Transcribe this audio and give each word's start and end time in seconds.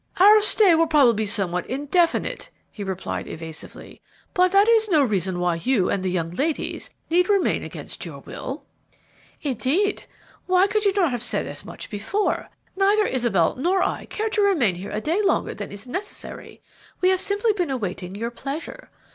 "Our 0.17 0.41
stay 0.41 0.73
will 0.73 0.87
probably 0.87 1.13
be 1.13 1.25
somewhat 1.27 1.67
indefinite," 1.67 2.49
he 2.71 2.83
replied, 2.83 3.27
evasively; 3.27 4.01
"but 4.33 4.51
that 4.51 4.67
is 4.67 4.89
no 4.89 5.03
reason 5.03 5.39
why 5.39 5.57
you 5.61 5.91
and 5.91 6.01
the 6.01 6.09
young 6.09 6.31
ladies 6.31 6.89
need 7.11 7.29
remain 7.29 7.61
against 7.61 8.03
your 8.03 8.17
will." 8.21 8.63
"Indeed! 9.43 10.05
Why 10.47 10.65
could 10.65 10.85
you 10.85 10.93
not 10.95 11.11
have 11.11 11.21
said 11.21 11.45
as 11.45 11.63
much 11.65 11.91
before? 11.91 12.49
Neither 12.75 13.05
Isabel 13.05 13.55
nor 13.57 13.83
I 13.83 14.05
care 14.05 14.29
to 14.29 14.41
remain 14.41 14.73
here 14.73 14.89
a 14.89 15.01
day 15.01 15.21
longer 15.21 15.53
than 15.53 15.71
is 15.71 15.87
necessary; 15.87 16.63
we 16.99 17.09
have 17.09 17.21
simply 17.21 17.53
been 17.53 17.69
awaiting 17.69 18.15
your 18.15 18.31
pleasure. 18.31 18.89